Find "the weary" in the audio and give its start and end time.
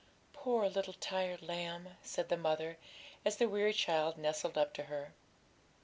3.37-3.71